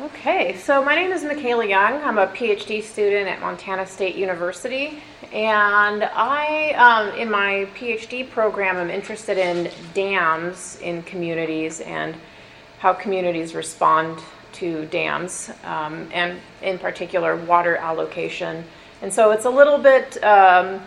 [0.00, 2.00] Okay, so my name is Michaela Young.
[2.02, 8.78] I'm a PhD student at Montana State University, and I, um, in my PhD program,
[8.78, 12.14] I'm interested in dams in communities and
[12.78, 18.64] how communities respond to dams, um, and in particular, water allocation.
[19.02, 20.80] And so it's a little bit um,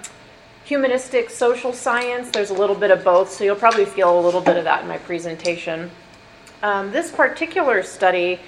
[0.63, 2.31] humanistic social science.
[2.31, 4.81] There's a little bit of both, so you'll probably feel a little bit of that
[4.81, 5.91] in my presentation.
[6.63, 8.39] Um, this particular study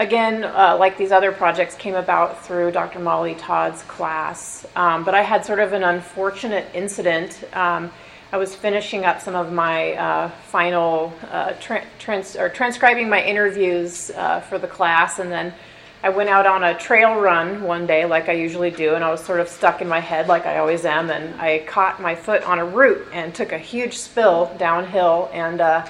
[0.00, 2.98] again, uh, like these other projects, came about through Dr.
[2.98, 4.66] Molly Todd's class.
[4.74, 7.44] Um, but I had sort of an unfortunate incident.
[7.52, 7.92] Um,
[8.32, 13.22] I was finishing up some of my uh, final uh, tra- trans- or transcribing my
[13.22, 15.52] interviews uh, for the class, and then
[16.02, 19.10] I went out on a trail run one day, like I usually do, and I
[19.10, 22.14] was sort of stuck in my head, like I always am, and I caught my
[22.14, 25.86] foot on a root and took a huge spill downhill and uh,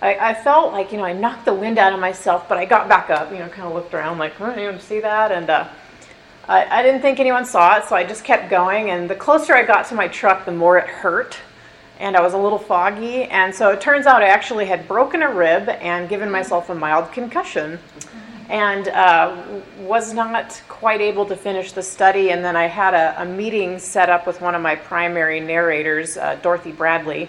[0.00, 2.64] I, I, felt like, you know, I knocked the wind out of myself, but I
[2.64, 5.32] got back up, you know, kind of looked around like, oh, anyone see that?
[5.32, 5.68] And uh,
[6.48, 8.90] I, I, didn't think anyone saw it, so I just kept going.
[8.90, 11.36] And the closer I got to my truck, the more it hurt.
[11.98, 13.24] And I was a little foggy.
[13.24, 16.74] And so it turns out I actually had broken a rib and given myself a
[16.76, 17.80] mild concussion
[18.48, 19.36] and uh,
[19.80, 22.30] was not quite able to finish the study.
[22.30, 26.16] And then I had a, a meeting set up with one of my primary narrators,
[26.16, 27.28] uh, Dorothy Bradley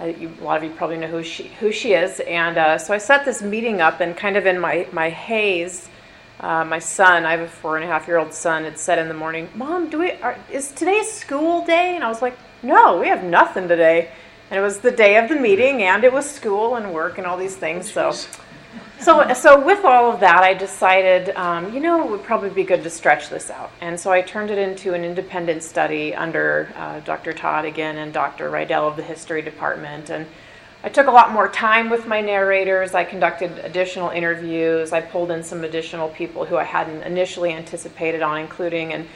[0.00, 2.78] uh, you, a lot of you probably know who she who she is, and uh,
[2.78, 5.88] so I set this meeting up, and kind of in my my haze,
[6.40, 8.98] uh, my son, I have a four and a half year old son, had said
[8.98, 12.38] in the morning, "Mom, do we are, is today school day?" And I was like,
[12.62, 14.10] "No, we have nothing today."
[14.50, 17.26] And it was the day of the meeting, and it was school and work and
[17.26, 17.90] all these things.
[17.92, 18.14] So
[19.00, 22.64] so, so with all of that, I decided, um, you know, it would probably be
[22.64, 23.70] good to stretch this out.
[23.80, 27.32] And so I turned it into an independent study under uh, Dr.
[27.32, 28.50] Todd again and Dr.
[28.50, 30.10] Rydell of the history department.
[30.10, 30.26] And
[30.82, 32.94] I took a lot more time with my narrators.
[32.94, 34.92] I conducted additional interviews.
[34.92, 38.92] I pulled in some additional people who I hadn't initially anticipated on including.
[38.92, 39.06] And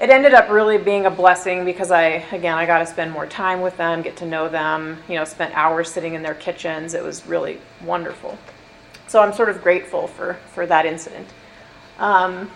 [0.00, 3.26] it ended up really being a blessing because I, again, I got to spend more
[3.26, 6.94] time with them, get to know them, you know, spent hours sitting in their kitchens.
[6.94, 8.38] It was really wonderful.
[9.08, 11.26] So I'm sort of grateful for, for that incident.
[11.98, 12.50] Um,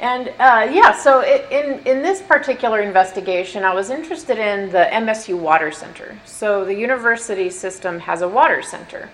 [0.00, 4.88] and uh, yeah, so it, in, in this particular investigation, I was interested in the
[4.90, 6.18] MSU Water Center.
[6.24, 9.10] So the university system has a water center.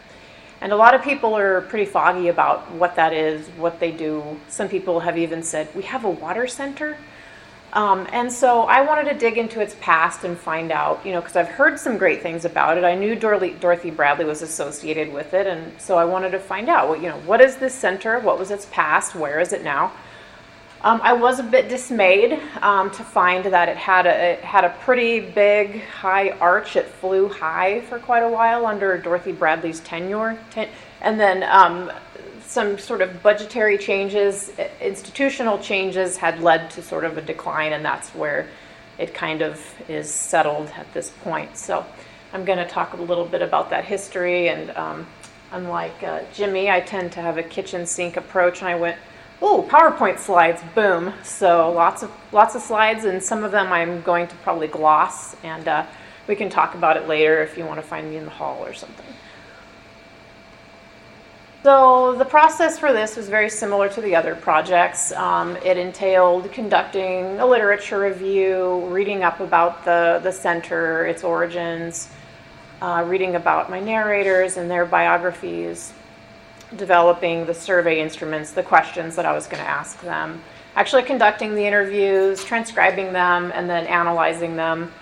[0.61, 4.39] And a lot of people are pretty foggy about what that is, what they do.
[4.49, 6.97] Some people have even said, We have a water center?
[7.75, 11.21] Um, and so I wanted to dig into its past and find out, you know,
[11.21, 12.85] because I've heard some great things about it.
[12.85, 17.03] I knew Dorothy, Bradley was associated with it, and so I wanted to find out,
[17.03, 18.21] you know, what is this center?
[18.21, 19.17] What was its past?
[19.17, 19.93] Where is it now?
[20.85, 24.65] Um, I was a bit dismayed um, to find that it had a it had
[24.65, 26.77] a pretty big high arch.
[26.77, 30.69] It flew high for quite a while under Dorothy Bradley's tenure, ten,
[31.01, 31.91] and then um,
[32.43, 37.83] some sort of budgetary changes, institutional changes had led to sort of a decline, and
[37.83, 38.47] that's where
[38.99, 39.59] it kind of
[39.89, 41.57] is settled at this point.
[41.57, 41.87] So
[42.35, 44.51] I'm going to talk a little bit about that history.
[44.51, 45.07] And um,
[45.51, 48.99] unlike uh, Jimmy, I tend to have a kitchen sink approach, and I went,
[49.45, 51.13] oh, PowerPoint slides, boom.
[51.23, 55.37] So lots of lots of slides, and some of them I'm going to probably gloss,
[55.45, 55.87] and uh,
[56.27, 58.65] we can talk about it later if you want to find me in the hall
[58.65, 59.05] or something.
[61.63, 65.13] So the process for this was very similar to the other projects.
[65.13, 72.11] Um, it entailed conducting a literature review, reading up about the, the center, its origins,
[72.81, 75.93] uh, reading about my narrators and their biographies,
[76.77, 80.43] developing the survey instruments, the questions that I was going to ask them,
[80.77, 84.93] actually conducting the interviews, transcribing them, and then analyzing them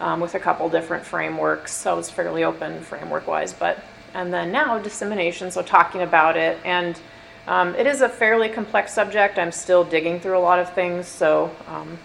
[0.00, 1.72] um, with a couple different frameworks.
[1.72, 3.78] So it was fairly open framework wise, but
[4.14, 6.58] and then now dissemination, so talking about it.
[6.64, 6.98] And
[7.46, 9.38] um, it is a fairly complex subject.
[9.38, 11.98] I'm still digging through a lot of things, so um,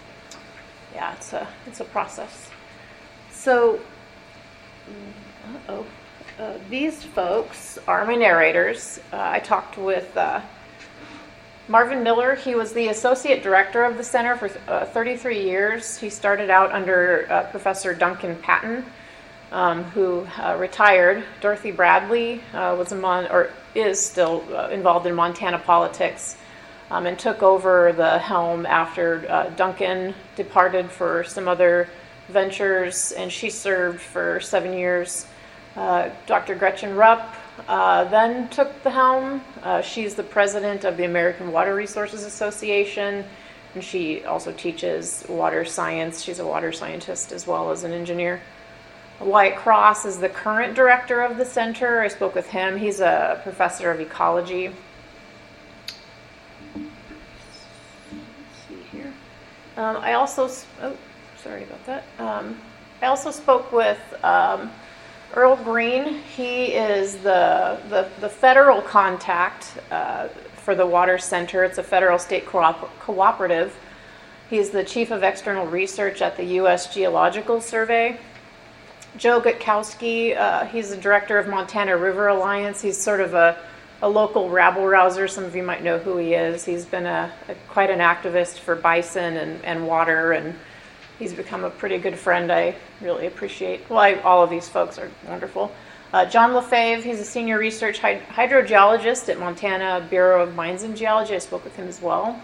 [0.94, 2.50] yeah, it's a it's a process.
[3.32, 3.80] So,
[5.68, 5.86] oh,
[6.40, 9.00] uh, these folks are my narrators.
[9.12, 10.16] Uh, I talked with.
[10.18, 10.42] Uh,
[11.70, 15.98] Marvin Miller, he was the associate director of the center for uh, 33 years.
[15.98, 18.84] He started out under uh, Professor Duncan Patten,
[19.54, 20.28] um, who
[20.58, 21.24] retired.
[21.40, 24.42] Dorothy Bradley was a Mon- or is still
[24.72, 26.36] involved in Montana politics
[26.92, 31.88] um, and took over the helm after Duncan departed for some other
[32.28, 35.28] ventures, and she served for seven years.
[35.76, 36.56] Uh, Dr.
[36.56, 37.36] Gretchen Rupp
[37.68, 39.42] uh, then took the helm.
[39.84, 43.26] she's the president of the American Water Resources Association,
[43.74, 46.22] and she also teaches water science.
[46.22, 48.42] She's a water scientist as well as an engineer.
[49.20, 52.02] Wyatt Cross is the current director of the center.
[52.02, 52.78] I spoke with him.
[52.78, 54.72] He's a professor of ecology.
[58.68, 59.14] see here.
[59.78, 60.50] Um, I also,
[60.82, 60.98] oh,
[61.42, 62.04] sorry about that.
[62.20, 62.60] Um,
[63.02, 64.72] I also spoke with um,
[65.36, 66.22] Earl Green.
[66.36, 70.28] He is the, the, the federal contact uh,
[70.58, 71.64] for the Water Center.
[71.64, 73.76] It's a federal state coop- cooperative.
[74.50, 76.94] He's the chief of external research at the U.S.
[76.94, 78.20] Geological Survey.
[79.18, 82.82] Joe Gutkoski, uh, he's the director of Montana River Alliance.
[82.82, 83.58] He's sort of a,
[84.02, 85.28] a local rabble rouser.
[85.28, 86.66] Some of you might know who he is.
[86.66, 90.56] He's been a, a quite an activist for bison and, and water, and
[91.20, 92.52] he's become a pretty good friend.
[92.52, 93.90] I really appreciate.
[93.90, 95.72] Well, I, all of these folks are wonderful.
[96.14, 100.96] Uh, John LaFave, he's a senior research hyd- hydrogeologist at Montana Bureau of Mines and
[100.96, 101.36] Geology.
[101.36, 102.40] I spoke with him as well.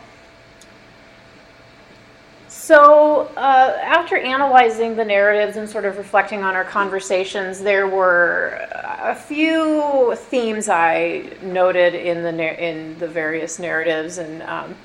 [2.47, 8.67] So, uh, after analyzing the narratives and sort of reflecting on our conversations, there were
[8.71, 14.75] a few themes I noted in the nar- in the various narratives, and um,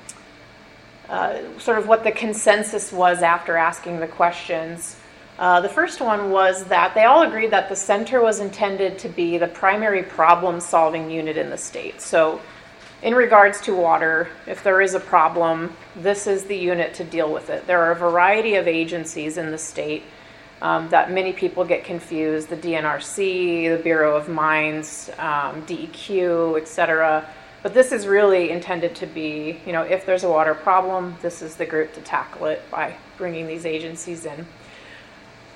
[1.09, 4.97] uh, sort of what the consensus was after asking the questions.
[5.37, 9.09] Uh, the first one was that they all agreed that the center was intended to
[9.09, 11.99] be the primary problem-solving unit in the state.
[11.99, 12.39] So
[13.01, 17.31] in regards to water, if there is a problem, this is the unit to deal
[17.31, 17.67] with it.
[17.67, 20.03] There are a variety of agencies in the state
[20.61, 26.67] um, that many people get confused the DNRC, the Bureau of Mines, um, DEQ, et
[26.67, 27.27] cetera.
[27.65, 31.41] But this is really intended to be, you know, if there's a water problem, this
[31.41, 34.45] is the group to tackle it by bringing these agencies in.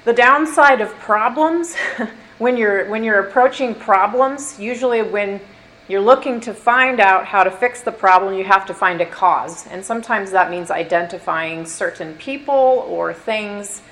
[0.06, 1.76] The downside of problems,
[2.40, 5.40] when you're when you're approaching problems, usually when
[5.88, 9.06] you're looking to find out how to fix the problem, you have to find a
[9.06, 9.68] cause.
[9.68, 13.84] And sometimes that means identifying certain people or things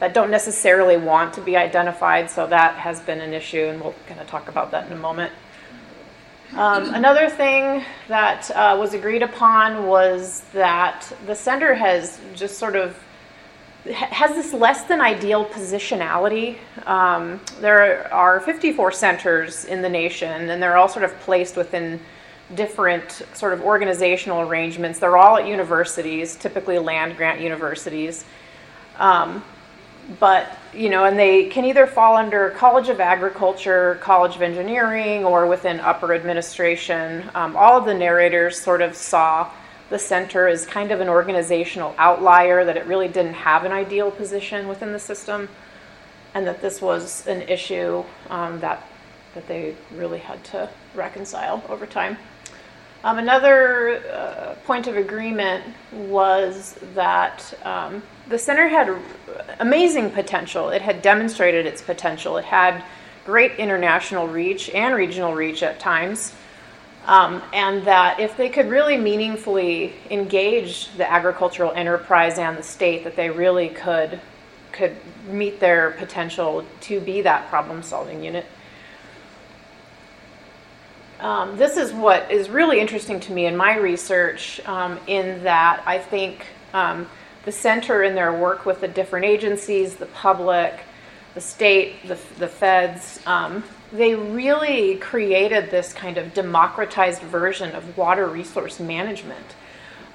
[0.00, 3.94] that don't necessarily want to be identified, so that has been an issue, and we'll
[4.06, 5.30] kind of talk about that in a moment.
[6.54, 12.76] Um, another thing that uh, was agreed upon was that the center has just sort
[12.76, 12.96] of
[13.92, 16.58] has this less than ideal positionality.
[16.86, 22.00] Um, there are 54 centers in the nation, and they're all sort of placed within
[22.54, 24.98] different sort of organizational arrangements.
[24.98, 28.24] They're all at universities, typically land grant universities.
[28.98, 29.44] Um,
[30.20, 35.24] but, you know, and they can either fall under College of Agriculture, College of Engineering,
[35.24, 37.30] or within upper administration.
[37.34, 39.50] Um, all of the narrators sort of saw
[39.88, 44.10] the center as kind of an organizational outlier, that it really didn't have an ideal
[44.10, 45.48] position within the system,
[46.34, 48.86] and that this was an issue um, that,
[49.34, 52.18] that they really had to reconcile over time.
[53.04, 58.94] Um, another uh, point of agreement was that um, the center had
[59.60, 60.70] amazing potential.
[60.70, 62.36] It had demonstrated its potential.
[62.36, 62.82] It had
[63.24, 66.34] great international reach and regional reach at times.
[67.06, 73.04] Um, and that if they could really meaningfully engage the agricultural enterprise and the state,
[73.04, 74.20] that they really could
[74.72, 74.96] could
[75.30, 78.44] meet their potential to be that problem-solving unit.
[81.18, 85.82] Um, this is what is really interesting to me in my research, um, in that
[85.86, 86.44] I think
[86.74, 87.06] um,
[87.46, 90.80] the center in their work with the different agencies, the public,
[91.34, 97.96] the state, the, the feds, um, they really created this kind of democratized version of
[97.96, 99.54] water resource management,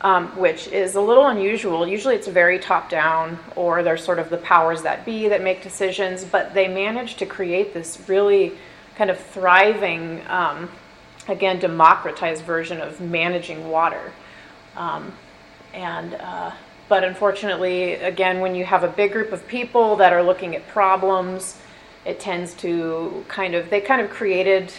[0.01, 1.87] um, which is a little unusual.
[1.87, 5.63] Usually it's very top down, or there's sort of the powers that be that make
[5.63, 8.51] decisions, but they managed to create this really
[8.97, 10.69] kind of thriving, um,
[11.29, 14.11] again, democratized version of managing water.
[14.75, 15.13] Um,
[15.73, 16.51] and uh,
[16.91, 20.67] but unfortunately, again, when you have a big group of people that are looking at
[20.67, 21.57] problems,
[22.03, 24.73] it tends to kind of, they kind of created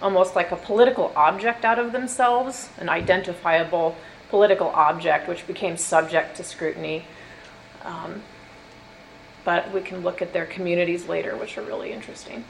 [0.00, 3.96] almost like a political object out of themselves, an identifiable
[4.30, 7.04] political object, which became subject to scrutiny.
[7.82, 8.22] Um,
[9.44, 12.44] but we can look at their communities later, which are really interesting.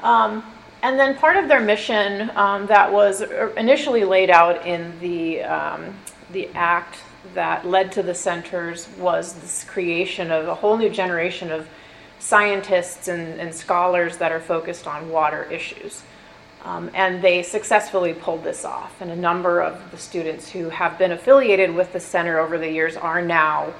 [0.00, 0.42] Um,
[0.82, 3.20] and then part of their mission um, that was
[3.58, 5.94] initially laid out in the, um,
[6.32, 6.96] the act
[7.32, 11.66] that led to the centers was this creation of a whole new generation of
[12.18, 16.02] scientists and, and scholars that are focused on water issues.
[16.64, 19.00] Um, and they successfully pulled this off.
[19.00, 22.70] And a number of the students who have been affiliated with the center over the
[22.70, 23.74] years are now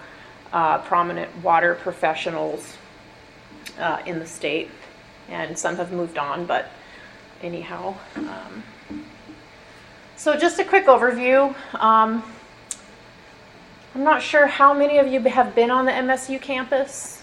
[0.52, 2.76] uh, prominent water professionals
[3.78, 4.70] uh, in the state.
[5.30, 6.70] And some have moved on, but
[7.42, 7.96] anyhow.
[8.16, 8.62] Um,
[10.16, 11.54] so, just a quick overview.
[11.74, 12.22] Um,
[13.94, 17.22] I'm not sure how many of you have been on the MSU campus.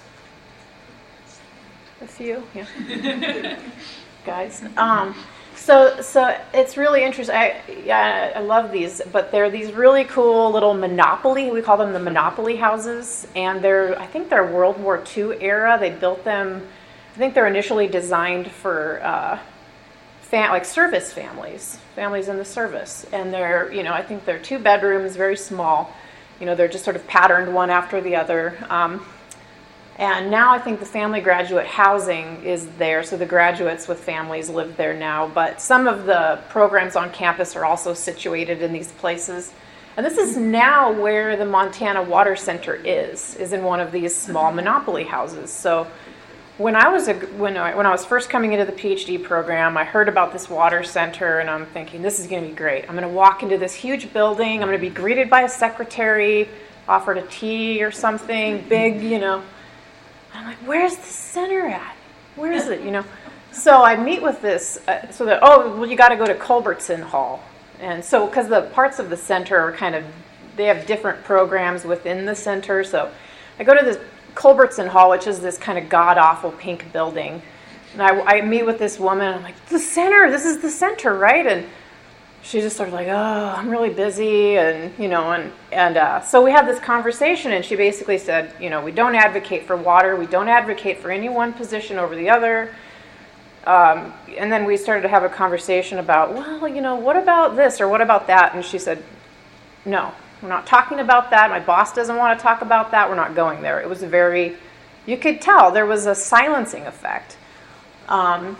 [2.01, 3.59] A few, yeah.
[4.25, 4.63] Guys.
[4.77, 5.15] Um,
[5.55, 7.35] So, so it's really interesting.
[7.35, 11.51] I, yeah, I love these, but they're these really cool little monopoly.
[11.51, 15.77] We call them the monopoly houses, and they're I think they're World War II era.
[15.79, 16.65] They built them.
[17.13, 19.37] I think they're initially designed for uh,
[20.21, 24.39] fam- like service families, families in the service, and they're you know I think they're
[24.39, 25.93] two bedrooms, very small.
[26.41, 28.57] You know, they're just sort of patterned one after the other.
[28.67, 29.05] Um,
[29.97, 34.49] and now I think the family graduate housing is there, so the graduates with families
[34.49, 35.27] live there now.
[35.27, 39.53] But some of the programs on campus are also situated in these places.
[39.95, 44.15] And this is now where the Montana Water Center is, is in one of these
[44.15, 45.51] small monopoly houses.
[45.51, 45.85] So
[46.61, 49.77] when I was a, when I, when I was first coming into the PhD program,
[49.77, 52.83] I heard about this water center, and I'm thinking this is going to be great.
[52.83, 54.61] I'm going to walk into this huge building.
[54.61, 56.47] I'm going to be greeted by a secretary,
[56.87, 59.43] offered a tea or something big, you know.
[60.33, 61.95] I'm like, where's the center at?
[62.35, 62.81] Where is it?
[62.81, 63.05] You know.
[63.51, 66.35] So I meet with this, uh, so that oh well, you got to go to
[66.35, 67.43] Culbertson Hall,
[67.81, 70.05] and so because the parts of the center are kind of
[70.55, 72.85] they have different programs within the center.
[72.85, 73.11] So
[73.59, 73.97] I go to this
[74.35, 77.41] Culbertson Hall, which is this kind of god awful pink building.
[77.93, 79.33] And I, I meet with this woman.
[79.33, 80.29] I'm like, the center.
[80.29, 81.45] This is the center, right?
[81.45, 81.65] And
[82.41, 86.21] she's just sort of like, oh, I'm really busy, and you know, and and uh,
[86.21, 89.75] so we had this conversation, and she basically said, you know, we don't advocate for
[89.75, 90.15] water.
[90.15, 92.73] We don't advocate for any one position over the other.
[93.65, 97.55] Um, and then we started to have a conversation about, well, you know, what about
[97.55, 98.55] this or what about that?
[98.55, 99.03] And she said,
[99.85, 101.49] no, we're not talking about that.
[101.49, 103.09] My boss doesn't want to talk about that.
[103.09, 103.79] We're not going there.
[103.79, 104.57] It was a very,
[105.05, 107.37] you could tell there was a silencing effect.
[108.07, 108.57] Um,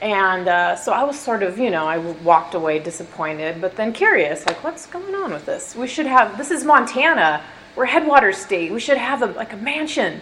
[0.00, 3.92] and uh, so I was sort of, you know, I walked away disappointed, but then
[3.92, 5.76] curious, like, what's going on with this?
[5.76, 7.42] We should have, this is Montana.
[7.76, 8.72] We're Headwater State.
[8.72, 10.20] We should have a, like a mansion.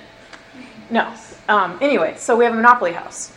[0.90, 1.12] No.
[1.48, 3.32] Um, anyway, so we have a monopoly house.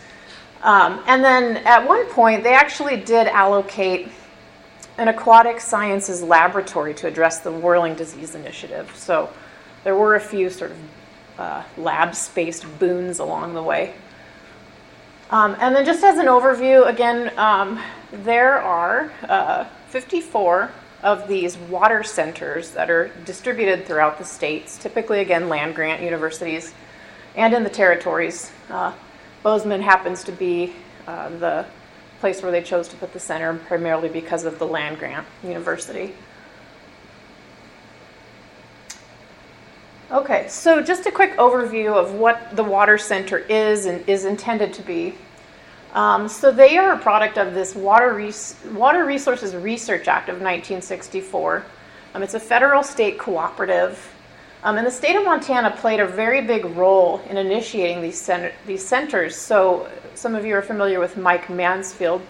[0.63, 4.09] Um, and then at one point, they actually did allocate
[4.97, 8.91] an aquatic sciences laboratory to address the Whirling Disease Initiative.
[8.95, 9.31] So
[9.83, 10.77] there were a few sort of
[11.37, 13.93] uh, lab spaced boons along the way.
[15.31, 17.79] Um, and then, just as an overview, again, um,
[18.11, 20.71] there are uh, 54
[21.01, 26.73] of these water centers that are distributed throughout the states, typically, again, land grant universities
[27.35, 28.51] and in the territories.
[28.69, 28.93] Uh,
[29.41, 30.73] Bozeman happens to be
[31.07, 31.65] uh, the
[32.23, 36.15] place where they chose to put the center primarily because of the land grant university.
[40.09, 44.71] Okay, so just a quick overview of what the Water Center is and is intended
[44.71, 45.15] to be.
[45.93, 50.35] Um, so they are a product of this Water, Res- Water Resources Research Act of
[50.35, 51.65] 1964.
[52.13, 54.12] Um, it's a federal state cooperative.
[54.63, 58.53] Um, and the state of Montana played a very big role in initiating these, center-
[58.65, 59.35] these centers.
[59.35, 62.21] So some of you are familiar with Mike Mansfield,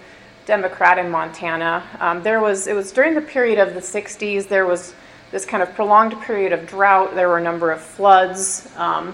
[0.47, 1.83] Democrat in Montana.
[1.99, 4.95] Um, there was, it was during the period of the 60s, there was
[5.29, 7.13] this kind of prolonged period of drought.
[7.13, 9.13] There were a number of floods um,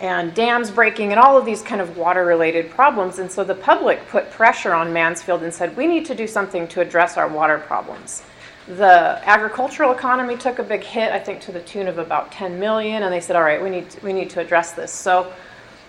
[0.00, 3.20] and dams breaking and all of these kind of water related problems.
[3.20, 6.66] And so the public put pressure on Mansfield and said, we need to do something
[6.68, 8.24] to address our water problems.
[8.68, 12.58] The agricultural economy took a big hit, I think to the tune of about 10
[12.58, 14.92] million, and they said, all right, we need to, we need to address this.
[14.92, 15.32] So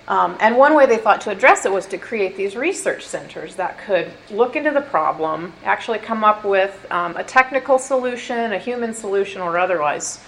[0.08, 3.56] um, and one way they thought to address it was to create these research centers
[3.56, 8.58] that could look into the problem, actually come up with um, a technical solution, a
[8.58, 10.22] human solution, or otherwise.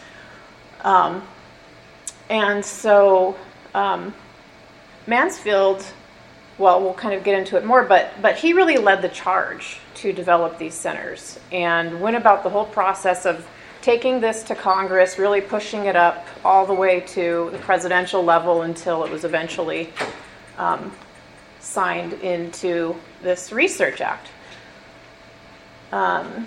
[0.81, 1.25] Um,
[2.29, 3.37] and so
[3.73, 4.13] um,
[5.07, 5.85] Mansfield,
[6.59, 9.79] well, we'll kind of get into it more, but, but he really led the charge
[9.95, 13.47] to develop these centers and went about the whole process of
[13.81, 18.63] taking this to Congress, really pushing it up all the way to the presidential level
[18.63, 19.91] until it was eventually
[20.57, 20.91] um,
[21.61, 24.27] signed into this Research Act.
[25.93, 26.45] Um,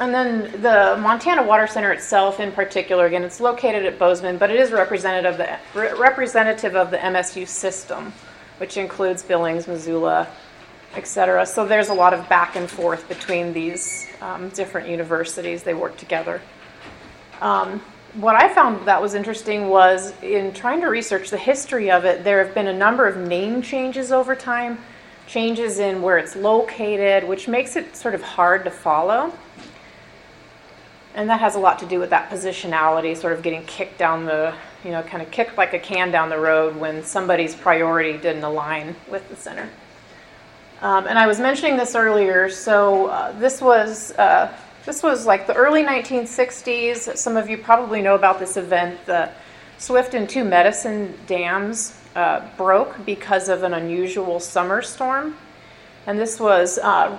[0.00, 4.50] and then the Montana Water Center itself, in particular, again, it's located at Bozeman, but
[4.50, 5.38] it is representative
[5.74, 8.12] representative of the MSU system,
[8.58, 10.28] which includes Billings, Missoula,
[10.94, 11.46] et cetera.
[11.46, 15.62] So there's a lot of back and forth between these um, different universities.
[15.62, 16.40] They work together.
[17.40, 17.80] Um,
[18.14, 22.24] what I found that was interesting was in trying to research the history of it,
[22.24, 24.78] there have been a number of name changes over time,
[25.26, 29.32] changes in where it's located, which makes it sort of hard to follow.
[31.14, 34.24] And that has a lot to do with that positionality, sort of getting kicked down
[34.24, 34.54] the,
[34.84, 38.44] you know, kind of kicked like a can down the road when somebody's priority didn't
[38.44, 39.68] align with the center.
[40.80, 44.12] Um, and I was mentioning this earlier, so uh, this was.
[44.12, 44.52] Uh,
[44.84, 47.16] this was like the early 1960s.
[47.16, 48.98] Some of you probably know about this event.
[49.06, 49.30] The
[49.78, 55.36] Swift and Two Medicine dams uh, broke because of an unusual summer storm.
[56.06, 57.16] And this was uh,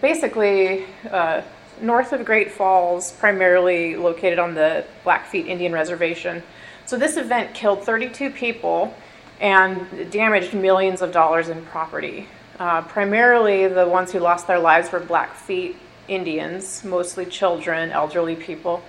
[0.00, 1.42] basically uh,
[1.82, 6.42] north of Great Falls, primarily located on the Blackfeet Indian Reservation.
[6.86, 8.94] So this event killed 32 people
[9.40, 12.28] and damaged millions of dollars in property.
[12.58, 15.76] Uh, primarily, the ones who lost their lives were Blackfeet
[16.08, 18.82] Indians, mostly children, elderly people.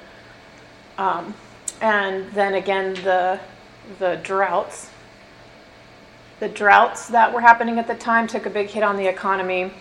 [0.97, 1.33] Um,
[1.79, 3.39] and then again, the,
[3.99, 4.89] the droughts.
[6.39, 9.71] The droughts that were happening at the time took a big hit on the economy.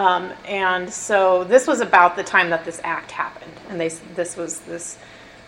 [0.00, 3.52] Um, and so this was about the time that this act happened.
[3.68, 4.96] And they, this was this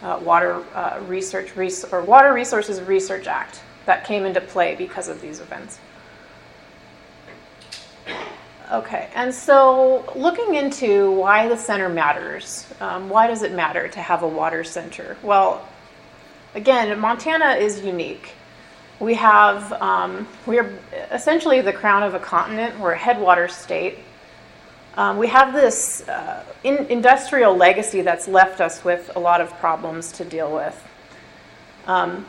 [0.02, 5.09] uh, Water uh, Research Res- or Water Resources Research Act that came into play because
[5.09, 5.78] of these events.
[8.71, 14.00] Okay, and so looking into why the center matters, um, why does it matter to
[14.00, 15.16] have a water center?
[15.23, 15.66] Well,
[16.54, 18.32] again, Montana is unique.
[19.00, 20.71] We have, um, we are
[21.11, 22.78] essentially the crown of a continent.
[22.78, 23.99] We're a headwater state.
[24.94, 29.50] Um, we have this uh, in, industrial legacy that's left us with a lot of
[29.58, 30.87] problems to deal with.
[31.87, 32.26] Um,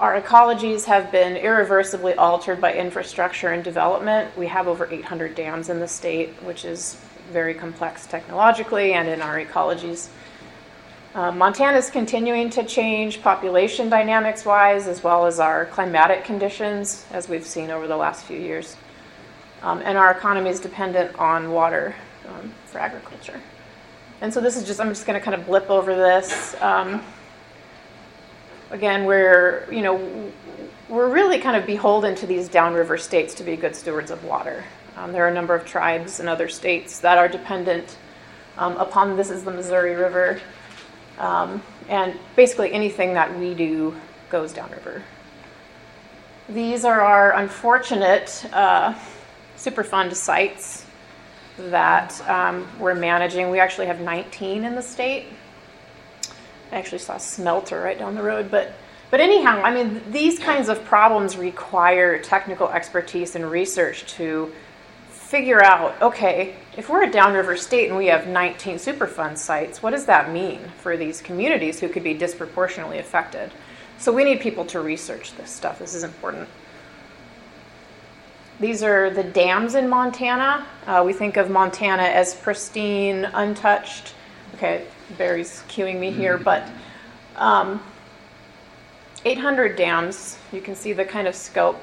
[0.00, 4.36] our ecologies have been irreversibly altered by infrastructure and development.
[4.36, 6.96] We have over 800 dams in the state, which is
[7.30, 10.08] very complex technologically and in our ecologies.
[11.14, 17.04] Uh, Montana is continuing to change population dynamics wise, as well as our climatic conditions,
[17.12, 18.76] as we've seen over the last few years.
[19.62, 21.94] Um, and our economy is dependent on water
[22.28, 23.40] um, for agriculture.
[24.20, 26.54] And so this is just, I'm just going to kind of blip over this.
[26.60, 27.02] Um,
[28.70, 30.32] again, we're, you know,
[30.88, 34.64] we're really kind of beholden to these downriver states to be good stewards of water.
[34.96, 37.96] Um, there are a number of tribes in other states that are dependent
[38.58, 40.40] um, upon this is the Missouri River.
[41.18, 43.94] Um, and basically anything that we do
[44.30, 45.02] goes downriver.
[46.48, 48.94] These are our unfortunate uh,
[49.60, 50.86] Superfund sites
[51.58, 53.50] that um, we're managing.
[53.50, 55.26] We actually have 19 in the state.
[56.72, 58.72] I actually saw a smelter right down the road, but
[59.10, 64.50] but anyhow, I mean, these kinds of problems require technical expertise and research to
[65.10, 69.90] figure out okay, if we're a downriver state and we have 19 Superfund sites, what
[69.90, 73.50] does that mean for these communities who could be disproportionately affected?
[73.98, 75.78] So we need people to research this stuff.
[75.78, 76.48] This is important.
[78.60, 80.66] These are the dams in Montana.
[80.86, 84.12] Uh, we think of Montana as pristine, untouched.
[84.56, 84.84] Okay,
[85.16, 86.68] Barry's cueing me here, but
[87.36, 87.82] um,
[89.24, 91.80] 800 dams, you can see the kind of scope.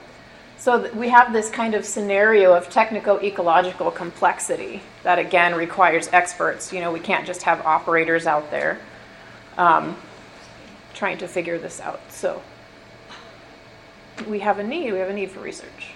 [0.60, 6.72] So we have this kind of scenario of technico-ecological complexity that again requires experts.
[6.72, 8.78] You know, we can't just have operators out there
[9.58, 9.98] um,
[10.94, 12.02] trying to figure this out.
[12.12, 12.40] So
[14.28, 14.94] we have a need.
[14.94, 15.94] We have a need for research.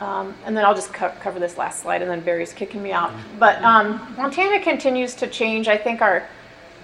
[0.00, 2.90] Um, and then I'll just co- cover this last slide, and then Barry's kicking me
[2.90, 3.12] out.
[3.38, 5.68] But um, Montana continues to change.
[5.68, 6.26] I think our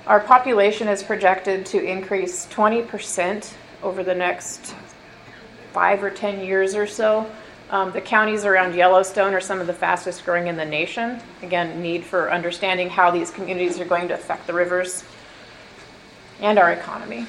[0.06, 3.52] our population is projected to increase 20%
[3.82, 4.76] over the next
[5.72, 7.28] five or 10 years or so.
[7.70, 11.20] Um, the counties around Yellowstone are some of the fastest growing in the nation.
[11.42, 15.02] Again, need for understanding how these communities are going to affect the rivers
[16.40, 17.26] and our economy.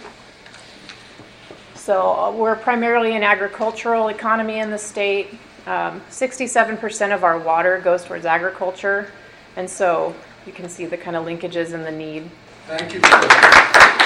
[1.74, 5.30] So uh, we're primarily an agricultural economy in the state.
[5.68, 9.12] Um, 67% of our water goes towards agriculture,
[9.58, 12.32] and so you can see the kind of linkages and the need.
[12.68, 13.97] Thank you.